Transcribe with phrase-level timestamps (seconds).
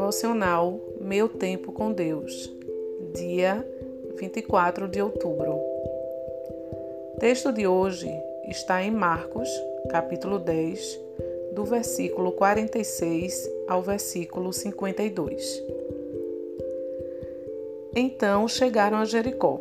[0.00, 2.50] Devocional Meu Tempo com Deus,
[3.12, 3.62] dia
[4.18, 5.60] 24 de outubro.
[7.18, 8.10] Texto de hoje
[8.48, 9.46] está em Marcos,
[9.90, 10.98] capítulo 10,
[11.52, 15.62] do versículo 46 ao versículo 52.
[17.94, 19.60] Então chegaram a Jericó.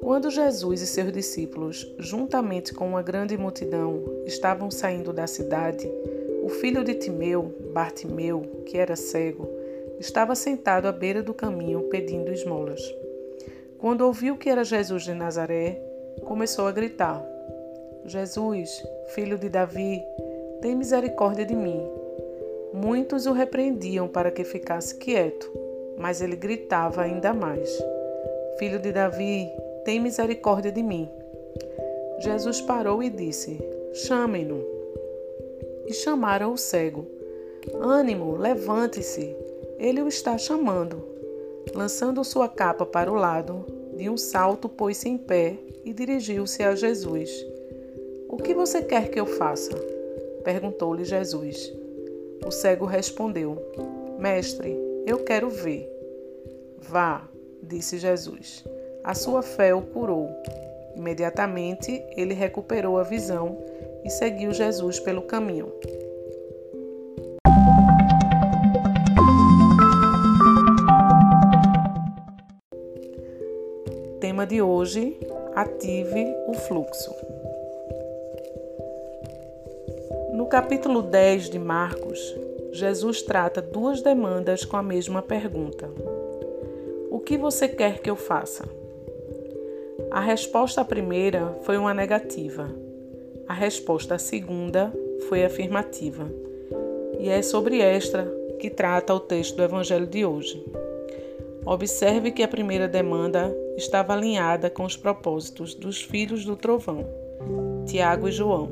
[0.00, 5.90] Quando Jesus e seus discípulos, juntamente com uma grande multidão, estavam saindo da cidade,
[6.42, 9.48] o filho de Timeu, Bartimeu, que era cego,
[10.00, 12.82] estava sentado à beira do caminho pedindo esmolas.
[13.78, 15.80] Quando ouviu que era Jesus de Nazaré,
[16.24, 17.24] começou a gritar:
[18.04, 18.84] Jesus,
[19.14, 20.02] filho de Davi,
[20.60, 21.80] tem misericórdia de mim.
[22.74, 25.48] Muitos o repreendiam para que ficasse quieto,
[25.96, 27.70] mas ele gritava ainda mais:
[28.58, 29.48] Filho de Davi,
[29.84, 31.08] tem misericórdia de mim.
[32.18, 33.60] Jesus parou e disse:
[33.92, 34.81] Chamem-no
[35.92, 37.06] e chamaram o cego.
[37.74, 39.36] Ânimo, levante-se,
[39.78, 41.04] ele o está chamando.
[41.74, 46.74] Lançando sua capa para o lado, de um salto pôs-se em pé e dirigiu-se a
[46.74, 47.30] Jesus.
[48.26, 49.70] O que você quer que eu faça?
[50.42, 51.70] perguntou-lhe Jesus.
[52.44, 53.58] O cego respondeu:
[54.18, 54.74] Mestre,
[55.06, 55.86] eu quero ver.
[56.78, 57.28] Vá,
[57.62, 58.64] disse Jesus.
[59.04, 60.30] A sua fé o curou.
[60.96, 63.58] Imediatamente ele recuperou a visão
[64.04, 65.72] e seguiu Jesus pelo caminho.
[74.20, 75.18] Tema de hoje:
[75.54, 77.14] ative o fluxo.
[80.32, 82.36] No capítulo 10 de Marcos,
[82.72, 85.90] Jesus trata duas demandas com a mesma pergunta:
[87.10, 88.64] O que você quer que eu faça?
[90.10, 92.81] A resposta à primeira foi uma negativa
[93.52, 94.90] a resposta à segunda
[95.28, 96.26] foi afirmativa.
[97.20, 98.26] E é sobre esta
[98.58, 100.64] que trata o texto do Evangelho de hoje.
[101.66, 107.04] Observe que a primeira demanda estava alinhada com os propósitos dos filhos do trovão,
[107.84, 108.70] Tiago e João,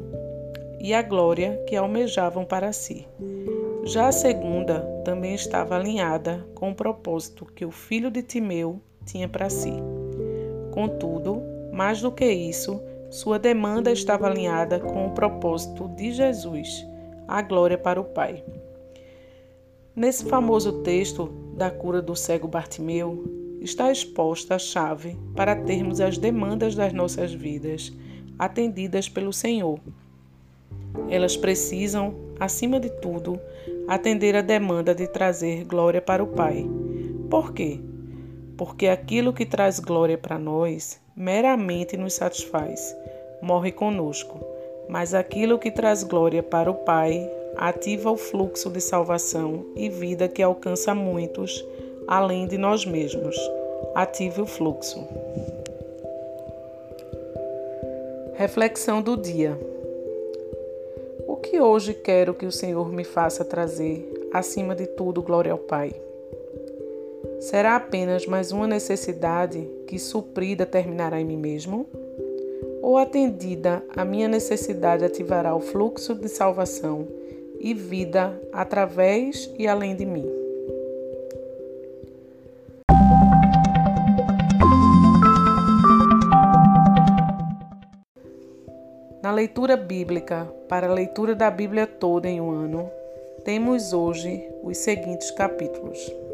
[0.80, 3.06] e a glória que almejavam para si.
[3.84, 9.28] Já a segunda também estava alinhada com o propósito que o filho de Timeu tinha
[9.28, 9.74] para si.
[10.72, 16.86] Contudo, mais do que isso, sua demanda estava alinhada com o propósito de Jesus,
[17.26, 18.44] a glória para o Pai.
[19.96, 21.26] Nesse famoso texto
[21.56, 23.24] da cura do cego Bartimeu,
[23.60, 27.92] está exposta a chave para termos as demandas das nossas vidas
[28.38, 29.80] atendidas pelo Senhor.
[31.08, 33.40] Elas precisam, acima de tudo,
[33.88, 36.64] atender a demanda de trazer glória para o Pai.
[37.28, 37.80] Por quê?
[38.56, 42.96] Porque aquilo que traz glória para nós meramente nos satisfaz,
[43.42, 44.40] morre conosco,
[44.88, 50.28] mas aquilo que traz glória para o Pai ativa o fluxo de salvação e vida
[50.28, 51.62] que alcança muitos,
[52.08, 53.36] além de nós mesmos.
[53.94, 55.06] Ative o fluxo.
[58.32, 59.60] Reflexão do dia.
[61.28, 65.58] O que hoje quero que o Senhor me faça trazer, acima de tudo, glória ao
[65.58, 65.92] Pai?
[67.40, 71.86] Será apenas mais uma necessidade que suprida terminará em mim mesmo?
[72.82, 77.08] Ou atendida a minha necessidade ativará o fluxo de salvação
[77.58, 80.26] e vida através e além de mim?
[89.22, 92.90] Na leitura bíblica, para a leitura da Bíblia toda em um ano,
[93.44, 96.29] temos hoje os seguintes capítulos.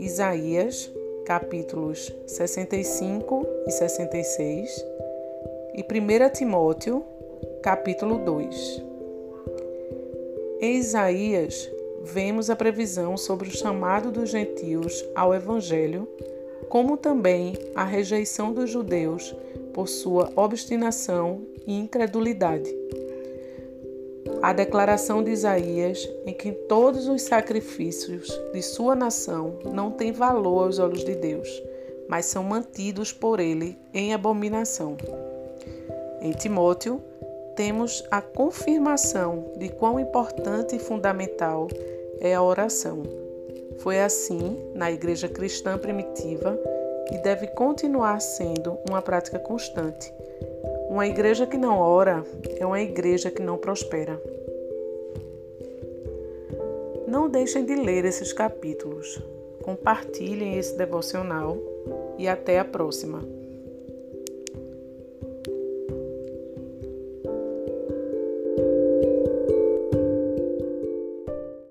[0.00, 0.88] Isaías,
[1.26, 4.86] capítulos 65 e 66,
[5.74, 7.04] e 1 Timóteo,
[7.60, 8.82] capítulo 2.
[10.60, 11.68] Em Isaías,
[12.04, 16.08] vemos a previsão sobre o chamado dos gentios ao Evangelho,
[16.68, 19.34] como também a rejeição dos judeus
[19.74, 22.72] por sua obstinação e incredulidade
[24.42, 30.64] a declaração de Isaías em que todos os sacrifícios de sua nação não têm valor
[30.64, 31.48] aos olhos de Deus,
[32.08, 34.96] mas são mantidos por ele em abominação.
[36.20, 37.02] Em Timóteo,
[37.56, 41.66] temos a confirmação de quão importante e fundamental
[42.20, 43.02] é a oração.
[43.78, 46.58] Foi assim na igreja cristã primitiva
[47.10, 50.12] e deve continuar sendo uma prática constante
[50.88, 52.24] uma igreja que não ora
[52.58, 54.20] é uma igreja que não prospera.
[57.06, 59.20] Não deixem de ler esses capítulos.
[59.62, 61.56] Compartilhem esse devocional
[62.18, 63.22] e até a próxima.